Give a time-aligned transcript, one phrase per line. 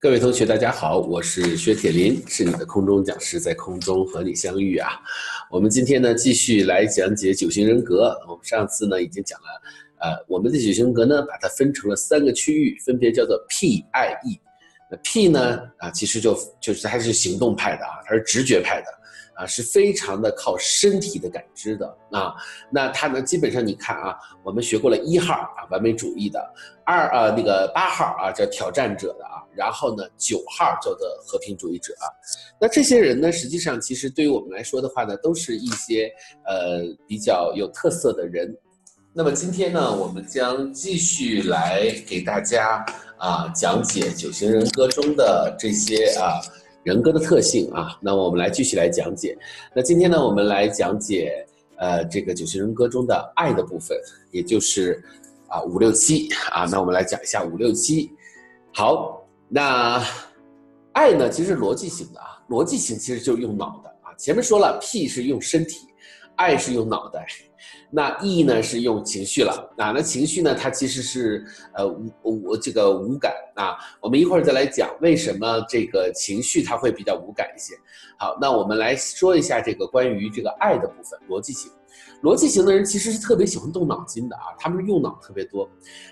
[0.00, 4.90] 各位同学，大家好，我是薛铁林，是你的空中讲师，在空中和你相遇啊。
[5.50, 8.16] 我们今天呢，继续来讲解九型人格。
[8.28, 9.46] 我们上次呢，已经讲了，
[9.98, 14.38] 呃，我们的九型人格呢，把它分成了三个区域，分别叫做 P、I、E。
[14.90, 18.98] 那 P 呢，啊，其实就就是它是行动派的啊，它是直觉派的。
[19.38, 22.34] 啊，是非常的靠身体的感知的啊。
[22.72, 26.40] 那他呢，基本上你看啊，我们学过了一号啊，完美主义的；
[26.84, 29.38] 二啊，那个八号啊，叫挑战者的啊。
[29.54, 32.10] 然后呢，九号叫做和平主义者啊。
[32.60, 36.10] 那这些人呢，实际上其实对于我们来说的话呢，都是一些
[36.44, 38.52] 呃比较有特色的人。
[39.14, 42.84] 那么今天呢，我们将继续来给大家
[43.18, 46.40] 啊讲解九型人格中的这些啊。
[46.84, 49.36] 人格的特性啊，那我们来继续来讲解。
[49.74, 51.44] 那今天呢，我们来讲解
[51.76, 53.98] 呃这个九型人格中的爱的部分，
[54.30, 55.02] 也就是
[55.48, 56.64] 啊五六七啊。
[56.70, 58.10] 那我们来讲一下五六七。
[58.72, 60.02] 好，那
[60.92, 64.14] 爱呢，其实逻辑型的啊，逻辑型其实就是用脑的啊。
[64.16, 65.80] 前面说了，P 是用身体，
[66.36, 67.26] 爱是用脑袋。
[67.90, 73.76] 那 E 呢是用情绪了啊，那情绪呢，它其实是呃无无这个无感啊。
[74.00, 77.74] 我们一会儿再来讲为什么这个情绪它会比较无感一些。
[78.18, 81.70] 好，那我们来说一下这个关于这个爱的部分，逻辑性。
[82.22, 85.68] 逻辑型的人其实是特别喜欢动脑筋的啊，他们用脑特别多。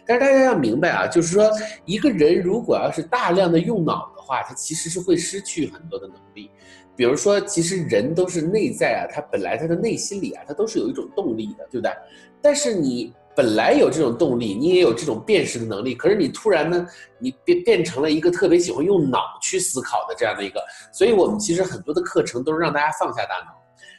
[0.06, 1.50] 但是大家要明白啊，就是说
[1.84, 6.50] 一个人如果要是大量的用脑的话，他其实是会失去很多的能力。
[6.94, 11.92] 比如说，其实人都是内在啊，他本来他的内心里啊，他都是有一种动力的，对不对？
[12.40, 16.86] 但是你本来有这种动力，你也有这种辨识的能力，可是你突然呢，
[17.18, 20.58] 你变变成了一个特别喜欢用脑去思考的这样的一个，
[20.90, 23.52] 所以我们其实很多的课程都是让大家放下大脑，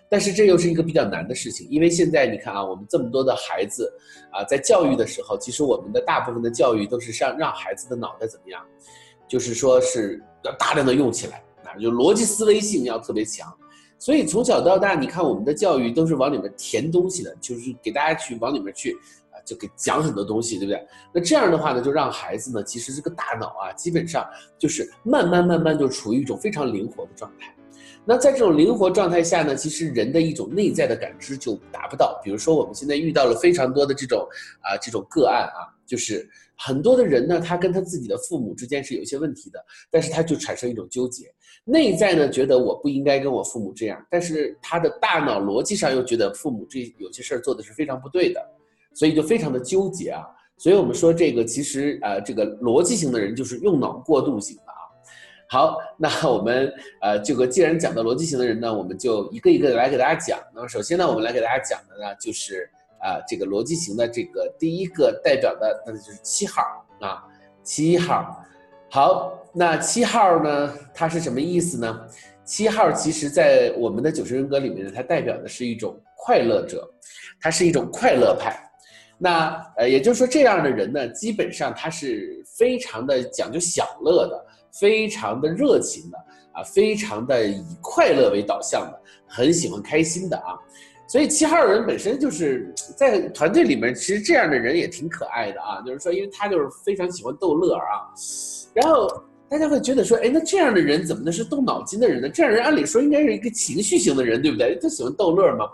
[0.09, 3.91] 但是这又是一个比较难的事情，因为现在你看啊，我们这么多的孩子
[4.31, 8.64] 啊，在教育的时候，其实我们的大部分的教育都是让让孩子的脑袋怎么样，
[9.27, 11.75] 就是说是要大量的用起来啊。
[11.77, 13.53] 就逻辑思维性要特别强，
[13.99, 18.93] 所以从小到大，你看我们的教育都是往里面填东西的，就是给大家去往里面去
[19.32, 20.87] 啊，就给讲很多东西，对不对？
[21.14, 24.26] 那这样的话呢，就让孩子呢，其实这个大脑啊，基本上
[24.58, 27.53] 就是慢慢慢慢就处于一种非常灵活的状态。
[28.10, 32.18] 那在这种灵活状态下呢，其实人的一种内在的感知就达不到。
[32.23, 34.26] 比如说我们现在遇到了非常多的这种
[34.62, 36.26] 啊这种个案啊，就是
[36.58, 39.60] 很多的人呢，他跟他自己的父母之间是有一些问题的，
[39.92, 41.26] 但是他就产生一种纠结。
[41.66, 48.42] 内在呢觉得我不应该跟我父母这样，但是他的大脑逻辑上又觉得父母这有些事儿做的是非常不对的，
[48.94, 50.24] 所以就非常的纠结啊。
[50.58, 54.77] 所以我们说这个其实呃这个逻辑型的人就是用脑过度型的。
[55.49, 56.71] 好， 那我们
[57.02, 60.39] 呃这个既然讲到逻辑型的人呢，我们就一个一个来给大家讲。
[60.53, 62.69] 那么首先呢，我们来给大家讲的呢就是
[62.99, 66.61] 啊这个逻辑型的这个第一个代表的那就是七号
[66.99, 67.23] 啊
[67.63, 68.43] 七号。
[68.89, 70.73] 好，那七号呢？
[70.93, 72.08] 它是什么意思呢？
[72.45, 76.89] 七号其实，在我们的九型人格里面呢，它代表的是一种快乐者，
[77.41, 78.58] 它是一种快乐派。
[79.17, 84.45] 那呃，也就是说，这样的人呢，基本上他是非常的讲究享乐的，
[84.80, 86.17] 非常的热情的
[86.54, 90.58] 啊，非常的以快乐为导向的，很喜欢开心的啊。
[91.08, 95.82] 所以七号人本身就是在团队里面，其实这样的人也挺可爱的啊。
[95.86, 98.11] 就是说，因为他就是非常喜欢逗乐啊。
[98.73, 99.08] 然后
[99.48, 102.27] 大家会觉得说，哎，那这样的人怎么能是动脑筋的人呢？
[102.27, 104.77] 这样人按理说应该是一个情绪型的人，对不对？
[104.82, 105.65] 他喜欢逗乐嘛。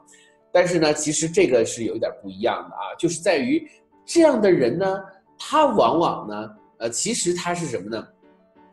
[0.51, 3.67] 但是呢，其实这个是有一点不一样的啊，就是在于
[4.05, 4.99] 这样的人呢，
[5.39, 8.07] 他往往呢，呃，其实他是什么呢？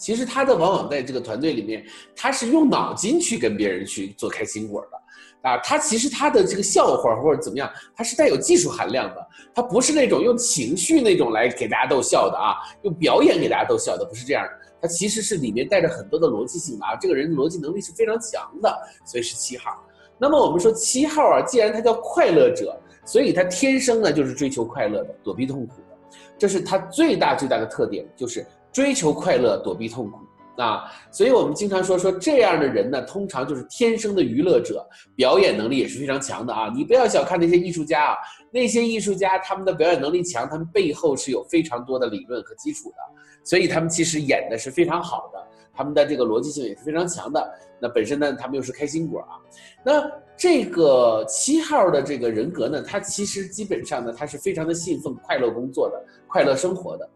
[0.01, 1.85] 其实他的往往在这个团队里面，
[2.17, 5.01] 他是用脑筋去跟别人去做开心果的。
[5.43, 14.51] 啊，他其实他的这个笑话或者怎么样，他是带有技术含量的，他不是那种用情绪那种来给大家逗笑的啊，用表演给大家逗笑的，不是这样的，
[14.83, 18.75] 他其实是里面带着很多的逻辑性的啊，这个人逻辑能力是非常强的，
[19.07, 19.83] 所以是七号。
[20.19, 25.97] 那么我们说七号啊，既然他叫快乐者，所以他天生呢就是追求快乐的，躲避痛苦的，
[26.37, 30.19] 这是他最大最大的特点，就是追求快乐，躲避痛苦。
[30.57, 34.87] 啊，所以我们经常说说这样的人呢，通常就是天生的娱乐者，
[35.17, 36.71] 表演能力也是非常强的啊。
[36.75, 38.17] 你不要小看那些艺术家啊，
[38.53, 42.97] 那些艺术家他们的表演能力强，他们背后是有非常多的理论和基础的，
[43.43, 45.43] 所以他们其实演的是非常好的，
[45.73, 47.51] 他们的这个逻辑性也是非常强的。
[47.81, 49.41] 那本身呢，他们又是开心果啊。
[49.83, 57.09] 那这个七号的这个人格呢，他其实基本上呢，他是非常的信奉快乐工作的，快乐生活的。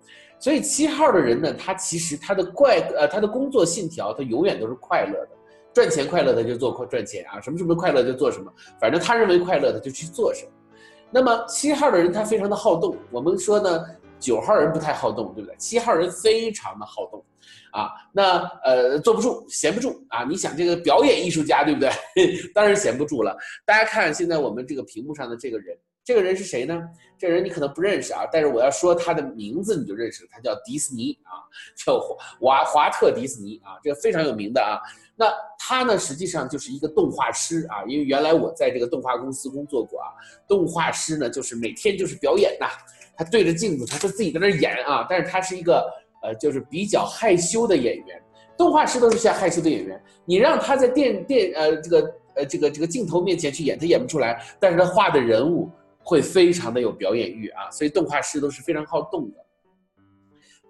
[0.44, 5.31] 所以七号的人呢，他其实他的怪呃他的工作信条，他永远都是快乐的，
[5.73, 10.50] 赚钱快乐他就做快赚钱啊，什么什么快乐就做什么，反正他认为快乐他就去做什么。
[11.11, 13.87] 那么七号的人他非常的好动，我们说呢，
[14.20, 15.56] 九号人不太好动，对不对？
[15.56, 17.25] 七号人非常的好动，
[17.73, 20.25] 啊，那呃坐不住，闲不住啊。
[20.25, 21.90] 你想这个表演艺术家，对不对？
[22.52, 23.35] 当然闲不住了。
[23.64, 25.75] 大家看现在我们这个屏幕上的这个人。
[26.04, 26.82] 这个人是谁呢？
[27.16, 31.40] 这人你可能不认识啊，但是我要说他的名字你就认识了，他叫迪士尼啊，
[31.74, 31.98] 叫
[32.38, 34.76] 华华特迪士尼啊，这个非常有名的啊。
[35.16, 40.12] 那他呢，实际上就是一个动画师啊，因为原来我在这个动画公司工作过啊。
[40.46, 42.66] 动画师呢，就是每天就是表演呐，
[43.16, 45.90] 他对着镜子，他说自己在那演啊，但是他是一个
[46.22, 48.22] 呃，就是比较害羞的演员。
[48.58, 55.70] 动画师都是像害羞的演员，你让他在电电呃这个呃这个这个镜头面前去演，他演不出来，但是他画的人物。
[56.04, 59.38] 会非常的有表演欲啊，所以动画师都是非常好动的。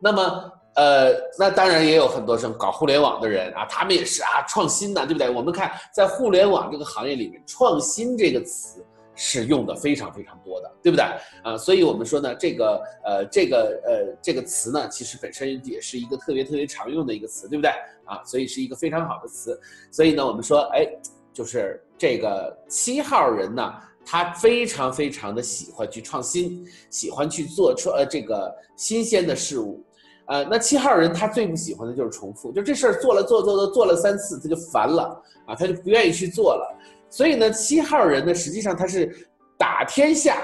[0.01, 5.29] 那么，呃，那当然也有很多种搞互联网的人啊，他们也是啊，创新的，对不对？
[5.31, 8.85] 我们看在互联网这个行业里面，创新这个词
[9.15, 11.05] 是用的非常非常多的，对不对？
[11.43, 17.71] 啊，所以我们说呢，这个呃，这个呃，这个词呢，其实本身也是一个特别特别常用的一个词，对不对？
[18.05, 19.59] 啊，所以是一个非常好的词。
[19.91, 20.87] 所以呢，我们说，哎，
[21.33, 23.75] 就是这个七号人呢。
[24.07, 29.83] 他非常非常的喜欢去创新，喜欢去做出呃这个新鲜的事物，
[30.27, 36.79] 呃，那七号人他最不喜欢的就是重复，就这事儿做了做做做做了三次他就烦了啊，他就不愿意去做了。
[37.09, 40.43] 所以呢，七号人呢实际上他是打天下，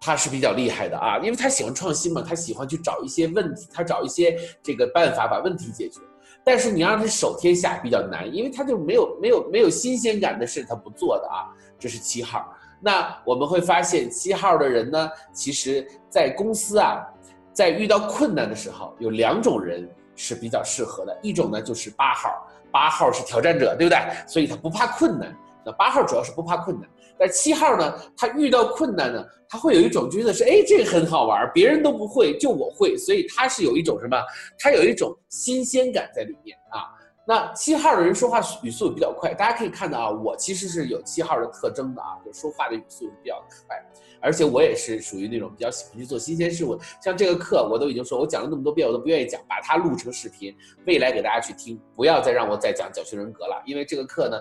[0.00, 6.00] 他是比较厉害的啊，因为他喜欢创新嘛，他喜欢去找一些问题，他找一些这个办法把问题解决。
[6.42, 12.50] 但是你让他守天下比较难，因为他就没有没有没有新鲜感的事他不做的啊，这是七号。
[12.80, 17.06] 那我们会发现，七号的人呢，其实，在公司啊，
[17.52, 21.18] 在遇到困难的时候，有两种人是比较适合的。
[21.22, 22.30] 一种呢，就是八号，
[22.72, 23.98] 八号是挑战者，对不对？
[24.26, 25.36] 所以他不怕困难。
[25.62, 26.88] 那八号主要是不怕困难，
[27.18, 34.16] 但七号呢，他遇到困难呢，他会有一种觉得是，哎，这个很好玩，别人都不会，就我会，所以他是有一种什么？
[34.58, 36.88] 他有一种新鲜感在里面啊。
[37.30, 43.80] 那七号的人说话语速比较快，大家可以看到啊，我其实是有七号的特征的啊，就说话的语速比较快，
[44.20, 46.76] 而且我也是属于那种比较喜欢去做新鲜事物。
[47.00, 50.52] 像这个课，我都已经说，我讲了那么多遍，我都不愿意讲，把它录成视频，
[50.88, 54.36] 未来给大家去听，不要再让我再讲角色人格了，因为这个课呢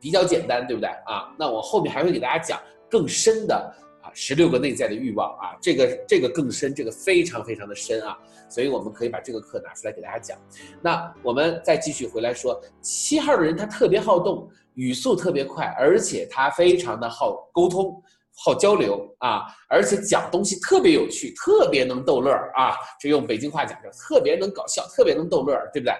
[0.00, 1.34] 比较简单，对不对啊？
[1.38, 2.58] 那我后面还会给大家讲
[2.90, 3.74] 更深的。
[4.02, 8.18] 啊，十六个内在的欲望啊，这个这个更深，这个非常非常的深啊，
[8.52, 10.38] 所以我们可以把这个课拿出来给大家讲。
[10.82, 18.02] 那我们再继续回来说，七号的人他特别好动，语速特别快，而且他非常的好沟通、
[18.36, 25.94] 好交流啊，而且讲东西特别有趣，特别能逗乐啊，这用北京话讲叫特别能搞笑，特别能逗乐，对不对？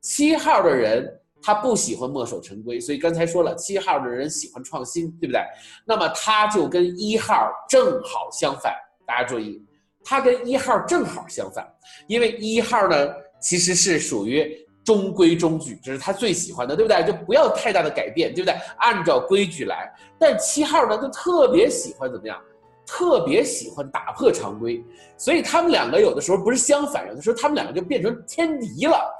[0.00, 1.20] 七号的人。
[1.46, 5.42] 他不喜欢墨守成规，所以刚才说了，七号的人喜欢创新，对不对？
[5.84, 8.72] 那么他就跟一号正好相反。
[9.06, 9.62] 大家注意，
[10.04, 11.66] 他跟一号正好相反，
[12.06, 13.08] 因为一号呢
[13.40, 17.02] 其实是属于中规中矩，这是他最喜欢的，对不对？
[17.04, 18.54] 就不要太大的改变，对不对？
[18.78, 19.90] 按照规矩来。
[20.18, 22.38] 但七号呢就特别喜欢怎么样？
[22.86, 24.84] 特别喜欢打破常规，
[25.16, 29.10] 所以他们两个有的时候不是相反，有的时候他们两个就变成天敌了，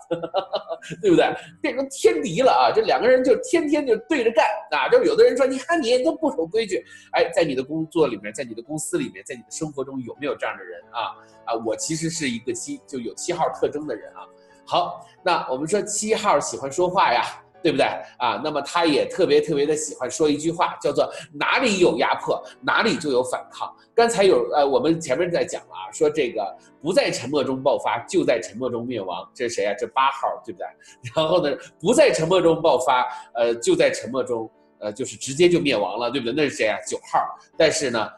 [1.01, 1.35] 对不对？
[1.63, 2.71] 变成天敌了啊！
[2.75, 4.89] 这两个人就天天就对着干啊！
[4.91, 11.17] 就有的人说，你看你都不守规矩，哎，在你的工作里面，在你的公司里面，在你的生活中有没有这样的人啊？
[11.47, 14.27] 啊，我其实是一个七就有七号特征的人啊。
[14.67, 17.23] 好，那我们说七号喜欢说话呀。
[17.65, 17.87] 对不对
[18.19, 18.39] 啊？
[18.45, 23.75] 那么他也特别特别的喜欢说一句话，叫做哪里有压迫，哪里就有反抗。
[23.95, 26.45] 刚才有呃，我们前面在讲了啊，说这个
[26.83, 29.27] 不在沉默中爆发，就在沉默中灭亡。
[29.33, 29.73] 这是谁啊？
[29.79, 30.67] 这八号，对不对？
[31.17, 36.35] 然后呢，不在沉默中爆发，呃，就在沉默中，呃，就是直接就灭亡了，对不对？
[36.35, 36.79] 那是谁啊？
[36.87, 37.19] 九号。
[37.57, 38.11] 但是呢，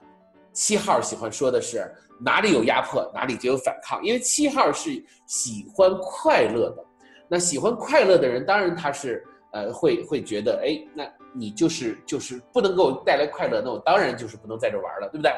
[0.52, 1.88] 七号喜欢说的是
[2.20, 4.90] 哪里有压迫，哪里就有反抗，因为七号是
[5.24, 6.84] 喜欢快乐的。
[7.28, 9.24] 那喜欢快乐的人，当然他是。
[9.56, 15.32] 呃，会会觉得，哎，那你就是就是不能给我带来快乐，那我当然就是不能在这玩了，对不对？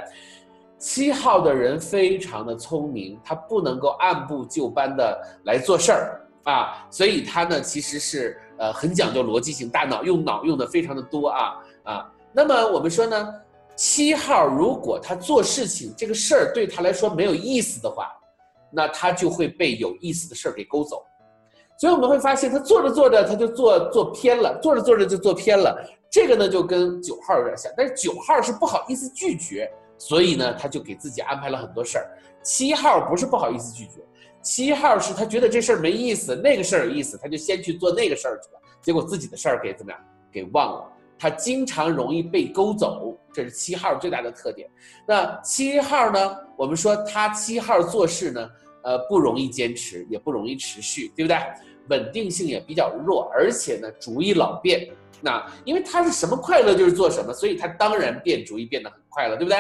[0.76, 12.12] 七号的人非常的聪明，他不能够按部就班的来做事儿啊，所以他呢其实是呃很讲究逻辑性，大脑用脑用的非常的多啊啊。
[12.32, 13.34] 那么我们说呢，
[13.76, 18.08] 七号如果他做事情这个事儿对他来说没有意思的话，
[18.70, 21.04] 那他就会被有意思的事儿给勾走。
[21.78, 25.80] 所以我们会发现，他做着做着他就做做偏了，做着做着就做偏了。
[26.10, 32.10] 这个呢就跟九号有点像，但是九号是不好意思拒绝，所以呢他就给自己安排了很多事儿。
[32.42, 34.02] 七号不是不好意思拒绝，
[34.42, 40.00] 七号是他觉得这事儿没意思，那个事儿有意思，他就先去做那个事儿去了，结果自己的事儿给怎么样
[40.32, 40.84] 给忘了。
[41.20, 44.70] 他经常容易被勾走，这是七号最大的特点。
[45.06, 46.36] 那七号呢？
[46.56, 48.48] 我们说他七号做事呢，
[48.82, 51.36] 呃，不容易坚持，也不容易持续，对不对？
[51.88, 54.88] 稳定性也比较弱，而且呢，主意老变。
[55.20, 59.58] 那因为他是什么快乐就是做什么，所以他当然变主意变得很快乐，对不对？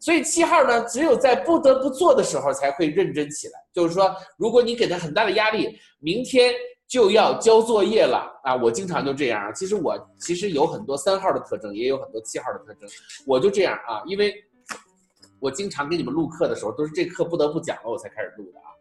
[0.00, 3.54] 所以七号呢，只有在不得不做的时候才会认真起来。
[3.72, 6.52] 就是说，如果你给他很大的压力，明天
[6.86, 8.54] 就要交作业了啊！
[8.54, 9.50] 我经常就这样。
[9.54, 12.88] 其实我其实有很多三号的特征，也有很多七号的特征。
[13.26, 14.32] 我就这样啊，因为
[15.44, 18.72] 我经常给你们录课的时候，都是这课不得不讲了，我才开始录的啊。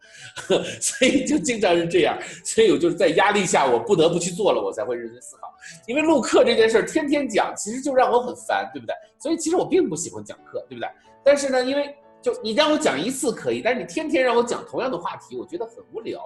[0.79, 5.53] 所以就经常是这样，所以我就是在压力下，我不得不去做了，我才会认真思考。
[5.87, 8.95] 因为录课这件事儿天天讲，其实就让我很烦，对不对？
[9.19, 10.89] 所以其实我并不喜欢讲课，对不对？
[11.21, 16.23] 但是呢，因为就你让我讲一次可以，但是你天天让我讲同样的话题，我觉得很无聊，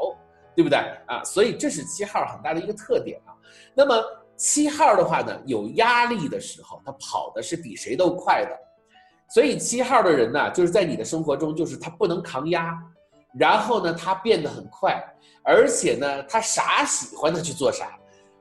[0.55, 0.77] 对不对
[1.07, 1.23] 啊？
[1.23, 3.33] 所以这是七号很大的一个特点啊。
[3.73, 4.03] 那么
[4.35, 8.66] 七号的话呢，有压力的时候，他跑的是比谁都快的。
[9.29, 12.77] 所以七号的人呢，就是在你的生活中，就是他不能扛压。
[13.37, 15.03] 然后呢，他变得很快，
[15.43, 17.85] 而且呢，他啥喜欢他去做啥，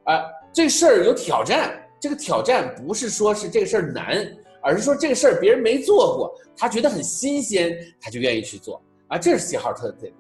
[0.05, 1.83] 啊，这事儿有挑战。
[1.99, 4.27] 这个挑战不是说是这个事儿难，
[4.63, 9.19] 而是说这个事儿别人没做过，他觉得很新鲜，他就愿意去做啊。
[9.19, 10.13] 这是七号特点。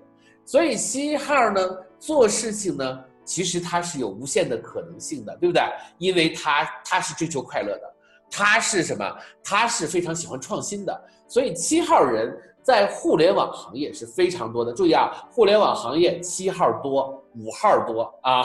[0.44, 1.60] 所以七号呢，
[1.98, 5.62] 做事情呢，其实他是有无限的可能性的，对不对？
[5.98, 7.94] 因为他他是追求快乐的，
[8.30, 9.16] 他是什么？
[9.42, 11.04] 他是非常喜欢创新的。
[11.28, 12.36] 所以七号人。
[12.66, 18.42] 在互联网行业是非常多的，注意啊，互联网行业七号多，五号多啊，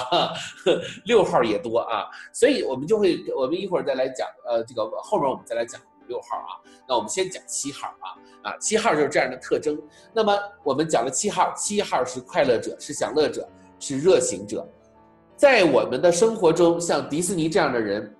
[1.06, 8.14] 六号也多啊，所以我们就会，我们一会儿再来讲，呃，这个后面我们再来讲六号啊，那我们先讲七号啊，
[8.52, 9.76] 啊，七号就是这样的特征。
[10.14, 14.64] 那么我们讲了七号，七号是快乐者，是享乐者，是热情者，
[15.36, 18.16] 在我们的生活中，像迪士尼这样的人。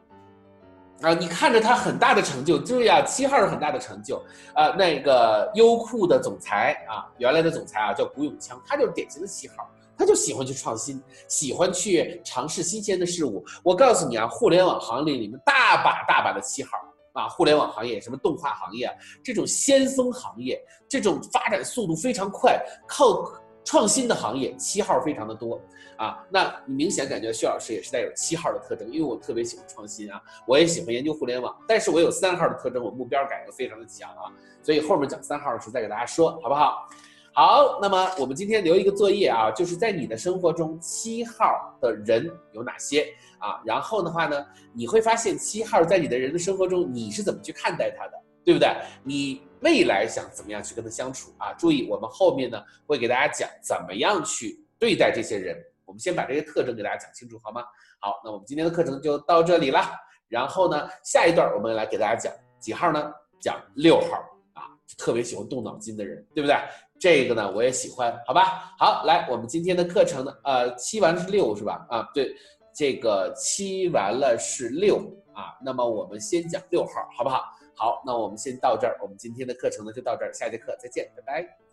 [1.02, 4.70] 啊，你看着他很大的成就，注意啊，七号是很大的成就啊。
[4.78, 9.68] 那个优酷的总裁啊，原来的总裁啊叫古永锵，他就是典型的七号，
[9.98, 13.44] 他就喜欢去创新，喜欢去尝试新鲜的事物。
[13.64, 16.70] 我告诉你啊，互联网行业里面大把大把的七号
[17.14, 18.88] 啊，互联网行业什么动画行业
[19.24, 23.24] 这种先锋行业，这种发展速度非常快，靠
[23.64, 25.62] 创新的行业，七号非常的多。
[25.98, 34.26] 啊，那你明显感觉薛老师也是带有七号的特征，因为我特别喜欢创新啊，我也喜欢研究互联网，但是我有三号的特征，我目标感又非常的强啊，
[34.64, 36.88] 所以后面讲三号的时候再给大家说，好不好？
[37.34, 43.06] 好，那么我们今天留一个作业啊，就是在你的生活中七号的人有哪些
[43.38, 43.62] 啊？
[43.64, 48.14] 然后的话呢，你会发现七号在你的人的生活中，你是怎么去看待他的，
[48.44, 48.76] 对不对？
[49.04, 51.54] 你未来想怎么样去跟他相处啊？
[51.54, 55.58] 注意，我们后面呢会给大家讲怎么样去对待这些人。
[55.86, 57.64] 我们先把这些特征给大家讲清楚，好吗？
[58.00, 59.82] 好，那我们今天的课程就到这里了。
[60.28, 63.12] 然后呢，下一段我们来给大家讲几号呢？
[63.42, 64.18] 讲六号
[64.54, 66.56] 啊，特别喜欢动脑筋的人，对不对？
[67.00, 68.72] 这个呢，我也喜欢，好吧？
[68.78, 71.86] 好，来，我们今天的课程呢，呃，七完是六是吧？
[71.90, 72.34] 啊，对，
[72.74, 74.98] 这个七完了是六
[75.34, 75.58] 啊。
[75.66, 77.44] 那么我们先讲六号，好不好？
[77.82, 81.71] 好，那我们先到这儿，我们今天的课程呢就到这儿，下节课再见，拜拜。